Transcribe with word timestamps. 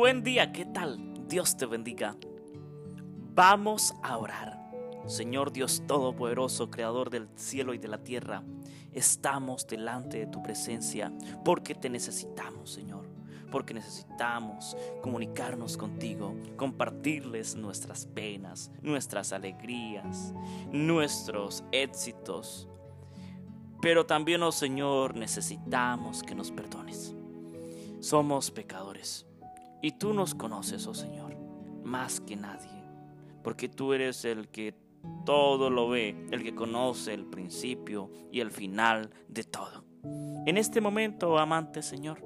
Buen 0.00 0.22
día, 0.22 0.50
¿qué 0.50 0.64
tal? 0.64 0.98
Dios 1.28 1.58
te 1.58 1.66
bendiga. 1.66 2.16
Vamos 3.34 3.92
a 4.02 4.16
orar. 4.16 4.58
Señor 5.04 5.52
Dios 5.52 5.82
Todopoderoso, 5.86 6.70
Creador 6.70 7.10
del 7.10 7.28
cielo 7.34 7.74
y 7.74 7.78
de 7.78 7.88
la 7.88 8.02
tierra, 8.02 8.42
estamos 8.94 9.66
delante 9.66 10.20
de 10.20 10.26
tu 10.26 10.42
presencia 10.42 11.12
porque 11.44 11.74
te 11.74 11.90
necesitamos, 11.90 12.70
Señor. 12.70 13.10
Porque 13.52 13.74
necesitamos 13.74 14.74
comunicarnos 15.02 15.76
contigo, 15.76 16.34
compartirles 16.56 17.54
nuestras 17.54 18.06
penas, 18.06 18.70
nuestras 18.80 19.34
alegrías, 19.34 20.32
nuestros 20.72 21.62
éxitos. 21.72 22.70
Pero 23.82 24.06
también, 24.06 24.42
oh 24.44 24.52
Señor, 24.52 25.14
necesitamos 25.14 26.22
que 26.22 26.34
nos 26.34 26.50
perdones. 26.50 27.14
Somos 28.00 28.50
pecadores 28.50 29.26
y 29.82 29.92
tú 29.92 30.12
nos 30.12 30.34
conoces, 30.34 30.86
oh 30.86 30.94
Señor, 30.94 31.36
más 31.84 32.20
que 32.20 32.36
nadie, 32.36 32.84
porque 33.42 33.68
tú 33.68 33.92
eres 33.92 34.24
el 34.24 34.48
que 34.48 34.74
todo 35.24 35.70
lo 35.70 35.88
ve, 35.88 36.26
el 36.30 36.42
que 36.42 36.54
conoce 36.54 37.14
el 37.14 37.26
principio 37.26 38.10
y 38.30 38.40
el 38.40 38.50
final 38.50 39.10
de 39.28 39.44
todo. 39.44 39.84
En 40.46 40.56
este 40.56 40.80
momento, 40.80 41.38
amante 41.38 41.82
Señor, 41.82 42.22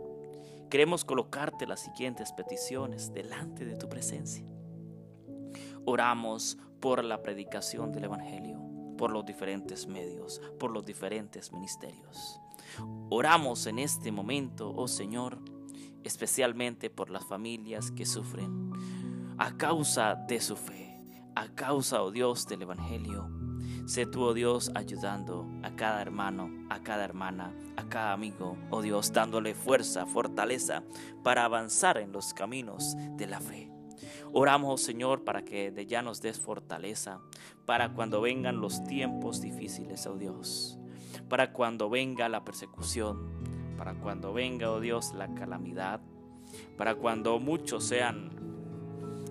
queremos 0.70 1.04
colocarte 1.04 1.66
las 1.66 1.80
siguientes 1.80 2.32
peticiones 2.32 3.12
delante 3.12 3.64
de 3.64 3.76
tu 3.76 3.88
presencia. 3.88 4.44
Oramos 5.84 6.58
por 6.80 7.04
la 7.04 7.22
predicación 7.22 7.92
del 7.92 8.04
Evangelio, 8.04 8.60
por 8.96 9.10
los 9.10 9.24
diferentes 9.24 9.86
medios, 9.86 10.40
por 10.58 10.70
los 10.70 10.84
diferentes 10.84 11.52
ministerios. 11.52 12.40
Oramos 13.10 13.66
en 13.66 13.78
este 13.78 14.10
momento, 14.10 14.72
oh 14.74 14.88
Señor, 14.88 15.38
especialmente 16.02 16.90
por 16.90 17.10
las 17.10 17.24
familias 17.26 17.90
que 17.90 18.06
sufren 18.06 18.72
a 19.38 19.56
causa 19.56 20.14
de 20.14 20.40
su 20.40 20.56
fe, 20.56 21.00
a 21.34 21.48
causa, 21.48 22.02
oh 22.02 22.10
Dios, 22.10 22.46
del 22.46 22.62
Evangelio. 22.62 23.30
Sé 23.86 24.06
tú, 24.06 24.22
oh 24.22 24.34
Dios, 24.34 24.70
ayudando 24.74 25.46
a 25.62 25.76
cada 25.76 26.00
hermano, 26.00 26.50
a 26.70 26.82
cada 26.82 27.04
hermana, 27.04 27.52
a 27.76 27.88
cada 27.88 28.12
amigo, 28.12 28.56
oh 28.70 28.80
Dios, 28.80 29.12
dándole 29.12 29.54
fuerza, 29.54 30.06
fortaleza 30.06 30.84
para 31.22 31.44
avanzar 31.44 31.98
en 31.98 32.12
los 32.12 32.32
caminos 32.32 32.96
de 33.16 33.26
la 33.26 33.40
fe. 33.40 33.70
Oramos, 34.32 34.72
oh 34.72 34.84
Señor, 34.84 35.24
para 35.24 35.44
que 35.44 35.70
de 35.70 35.86
ya 35.86 36.02
nos 36.02 36.22
des 36.22 36.40
fortaleza 36.40 37.20
para 37.66 37.92
cuando 37.92 38.20
vengan 38.20 38.60
los 38.60 38.82
tiempos 38.84 39.40
difíciles, 39.40 40.06
oh 40.06 40.16
Dios, 40.16 40.78
para 41.28 41.52
cuando 41.52 41.90
venga 41.90 42.28
la 42.28 42.44
persecución, 42.44 43.43
para 43.76 43.94
cuando 43.94 44.32
venga, 44.32 44.70
oh 44.70 44.80
Dios, 44.80 45.12
la 45.14 45.32
calamidad, 45.34 46.00
para 46.76 46.94
cuando 46.94 47.38
muchos 47.38 47.84
sean 47.84 48.30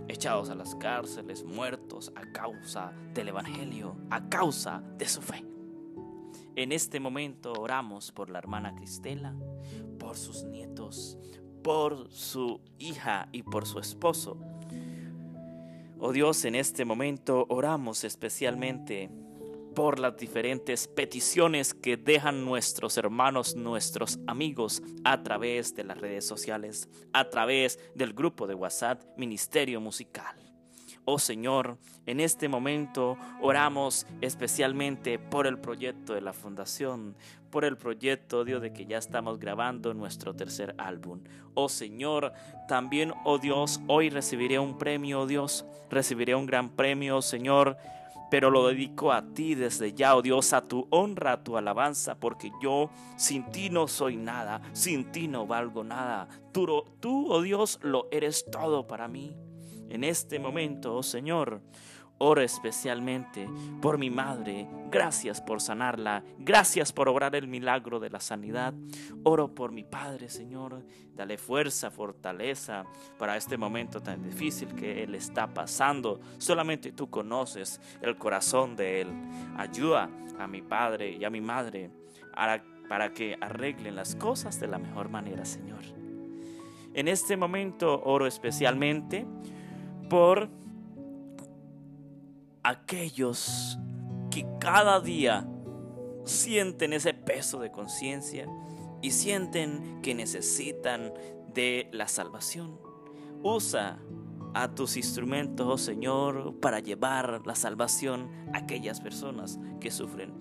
echados 0.08 0.50
a 0.50 0.56
las 0.56 0.76
cárceles, 0.76 1.44
muertos 1.44 2.12
a 2.16 2.32
causa 2.32 2.94
del 3.14 3.30
Evangelio, 3.30 3.96
a 4.10 4.30
causa 4.30 4.84
de 4.98 5.08
su 5.08 5.22
fe. 5.22 5.44
En 6.56 6.72
este 6.72 7.00
momento 7.00 7.54
oramos 7.54 8.12
por 8.12 8.30
la 8.30 8.40
hermana 8.40 8.76
Cristela, 8.76 9.36
por 9.98 10.18
sus 10.18 10.44
nietos, 10.44 11.18
por 11.64 12.12
su 12.12 12.62
hija 12.78 13.28
y 13.32 13.44
por 13.44 13.66
su 13.66 13.80
esposo. 13.80 14.38
Oh 16.00 16.12
Dios, 16.12 16.46
en 16.46 16.56
este 16.56 16.86
momento 16.86 17.46
oramos 17.50 18.04
especialmente 18.04 19.10
por 19.74 20.00
las 20.00 20.18
diferentes 20.18 20.88
peticiones 20.88 21.74
que 21.74 21.98
dejan 21.98 22.46
nuestros 22.46 22.98
hermanos, 22.98 23.56
nuestros 23.56 24.20
amigos 24.28 24.82
a 25.04 25.24
través 25.24 25.76
de 25.76 25.84
las 25.84 25.98
redes 25.98 26.26
sociales, 26.26 26.90
a 27.14 27.30
través 27.30 27.80
del 27.96 28.14
grupo 28.14 28.48
de 28.48 28.56
WhatsApp 28.56 29.02
Ministerio 29.18 29.82
Musical. 29.82 30.36
Oh 31.06 31.20
Señor, 31.20 31.78
en 32.06 32.22
este 32.22 32.48
momento 32.48 33.18
oramos 33.42 34.08
especialmente 34.22 35.20
por 35.20 35.48
el 35.48 35.60
proyecto 35.60 36.14
de 36.14 36.22
la 36.22 36.32
fundación, 36.32 37.18
por 37.50 37.66
el 37.66 37.76
proyecto, 37.76 38.46
Dios, 38.46 38.62
de 38.62 38.72
que 38.72 38.86
ya 38.86 39.00
estamos 39.00 39.38
grabando 39.38 39.94
nuestro 39.94 40.34
tercer 40.34 40.74
álbum. 40.78 41.22
Oh 41.56 41.68
Señor, 41.68 42.32
también, 42.70 43.14
oh 43.26 43.38
Dios, 43.38 43.82
hoy 43.88 44.10
recibiré 44.10 44.60
un 44.60 44.78
premio, 44.78 45.22
oh 45.22 45.28
Dios, 45.28 45.66
recibiré 45.90 46.36
un 46.36 46.46
gran 46.46 46.70
premio, 46.70 47.18
oh 47.18 47.22
Señor 47.22 47.78
pero 48.30 48.50
lo 48.50 48.68
dedico 48.68 49.12
a 49.12 49.22
ti 49.34 49.56
desde 49.56 49.94
ya, 49.94 50.16
oh 50.16 50.22
Dios, 50.22 50.54
a 50.54 50.68
tu 50.68 50.88
honra, 50.90 51.34
a 51.34 51.44
tu 51.44 51.58
alabanza, 51.58 52.16
porque 52.20 52.52
yo 52.62 52.90
sin 53.16 53.50
ti 53.52 53.70
no 53.70 53.88
soy 53.88 54.18
nada, 54.18 54.62
sin 54.74 55.12
ti 55.12 55.28
no 55.28 55.46
valgo 55.46 55.84
nada. 55.84 56.28
Tú, 56.52 56.84
tú 57.00 57.32
oh 57.32 57.42
Dios, 57.42 57.80
lo 57.82 58.08
eres 58.12 58.46
todo 58.52 58.88
para 58.88 59.08
mí. 59.08 59.36
En 59.90 60.04
este 60.04 60.40
momento, 60.40 60.96
oh 60.96 61.04
Señor, 61.04 61.62
Oro 62.20 62.42
especialmente 62.42 63.50
por 63.82 63.98
mi 63.98 64.10
madre. 64.10 64.68
Gracias 64.90 65.42
por 65.42 65.60
sanarla. 65.60 66.24
Gracias 66.38 66.94
por 66.94 67.10
obrar 67.10 67.36
el 67.36 67.48
milagro 67.48 68.00
de 68.00 68.10
la 68.10 68.20
sanidad. 68.20 68.74
Oro 69.24 69.54
por 69.54 69.72
mi 69.72 69.84
padre, 69.84 70.30
Señor. 70.30 70.84
Dale 71.16 71.38
fuerza, 71.38 71.92
fortaleza 71.92 72.86
para 73.18 73.36
este 73.36 73.58
momento 73.58 74.02
tan 74.02 74.22
difícil 74.22 74.74
que 74.76 75.04
él 75.04 75.16
está 75.16 75.54
pasando. 75.54 76.22
Solamente 76.38 76.92
tú 76.92 77.10
conoces 77.10 77.82
el 78.02 78.18
corazón 78.18 78.76
de 78.76 79.02
él. 79.02 79.10
Ayuda 79.58 80.10
a 80.40 80.48
mi 80.48 80.62
padre 80.62 81.12
y 81.12 81.26
a 81.26 81.30
mi 81.30 81.42
madre 81.42 81.92
para 82.88 83.14
que 83.14 83.38
arreglen 83.42 83.96
las 83.96 84.16
cosas 84.16 84.60
de 84.60 84.68
la 84.68 84.78
mejor 84.78 85.10
manera, 85.10 85.46
Señor. 85.46 85.84
En 86.94 87.08
este 87.08 87.38
momento 87.38 88.02
oro 88.04 88.28
especialmente 88.28 89.26
por 90.10 90.50
aquellos 92.64 93.78
que 94.32 94.46
cada 94.60 95.00
día 95.00 95.48
sienten 96.26 96.94
ese 96.94 97.14
peso 97.14 97.60
de 97.60 97.72
conciencia 97.72 98.48
y 99.02 99.12
sienten 99.12 100.02
que 100.02 100.16
necesitan 100.16 101.14
de 101.54 101.90
la 101.92 102.08
salvación. 102.08 102.80
Usa 103.44 104.00
a 104.54 104.74
tus 104.74 104.98
instrumentos, 104.98 105.68
oh 105.68 105.78
Señor, 105.78 106.60
para 106.60 106.80
llevar 106.80 107.42
la 107.46 107.56
salvación 107.56 108.30
a 108.54 108.60
aquellas 108.60 109.02
personas 109.02 109.60
que 109.80 109.92
sufren. 109.92 110.34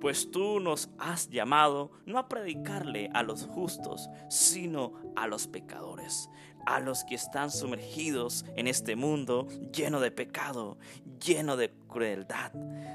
Pues 0.00 0.30
tú 0.30 0.60
nos 0.60 0.90
has 0.98 1.28
llamado 1.28 1.92
no 2.06 2.18
a 2.18 2.28
predicarle 2.28 3.10
a 3.12 3.22
los 3.22 3.46
justos, 3.46 4.08
sino 4.28 4.94
a 5.16 5.26
los 5.26 5.46
pecadores 5.46 6.30
a 6.66 6.80
los 6.80 7.04
que 7.04 7.14
están 7.14 7.50
sumergidos 7.50 8.44
en 8.56 8.66
este 8.66 8.96
mundo 8.96 9.46
lleno 9.72 10.00
de 10.00 10.10
pecado, 10.10 10.78
lleno 11.24 11.56
de 11.56 11.72
crueldad. 11.88 12.52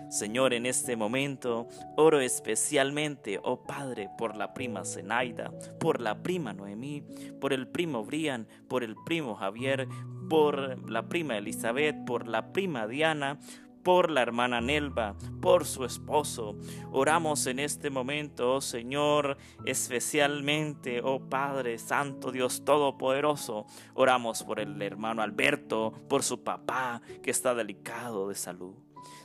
Señor, 0.09 0.53
en 0.53 0.65
este 0.65 0.95
momento 0.95 1.67
oro 1.97 2.19
especialmente, 2.19 3.39
oh 3.43 3.63
Padre, 3.63 4.09
por 4.17 4.35
la 4.35 4.53
prima 4.53 4.85
Zenaida, 4.85 5.51
por 5.79 6.01
la 6.01 6.21
prima 6.21 6.53
Noemí, 6.53 7.03
por 7.41 7.53
el 7.53 7.67
primo 7.67 8.03
Brian, 8.05 8.47
por 8.67 8.83
el 8.83 8.95
primo 9.05 9.35
Javier, 9.35 9.87
por 10.29 10.89
la 10.89 11.07
prima 11.07 11.37
Elizabeth, 11.37 12.05
por 12.05 12.27
la 12.27 12.51
prima 12.51 12.87
Diana, 12.87 13.39
por 13.85 14.09
la 14.09 14.23
hermana 14.23 14.61
Nelva, 14.61 15.15
por 15.41 15.63
su 15.63 15.85
esposo. 15.85 16.57
Oramos 16.91 17.45
en 17.45 17.59
este 17.59 17.91
momento, 17.91 18.55
oh 18.55 18.61
Señor, 18.61 19.37
especialmente, 19.63 21.01
oh 21.03 21.29
Padre 21.29 21.77
Santo, 21.77 22.31
Dios 22.31 22.65
Todopoderoso. 22.65 23.67
Oramos 23.93 24.43
por 24.43 24.59
el 24.59 24.81
hermano 24.81 25.21
Alberto, 25.21 25.93
por 26.09 26.23
su 26.23 26.43
papá 26.43 26.99
que 27.21 27.29
está 27.29 27.53
delicado 27.53 28.27
de 28.27 28.35
salud. 28.35 28.73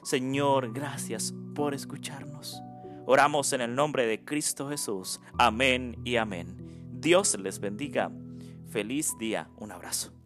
Señor, 0.02 0.74
gracias 0.74 1.34
por 1.54 1.72
escucharnos. 1.72 2.60
Oramos 3.06 3.54
en 3.54 3.62
el 3.62 3.74
nombre 3.74 4.06
de 4.06 4.26
Cristo 4.26 4.68
Jesús. 4.68 5.22
Amén 5.38 5.96
y 6.04 6.16
amén. 6.16 6.90
Dios 6.92 7.38
les 7.40 7.60
bendiga. 7.60 8.12
Feliz 8.68 9.16
día. 9.18 9.48
Un 9.56 9.72
abrazo. 9.72 10.19